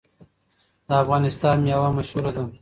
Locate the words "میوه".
1.65-1.89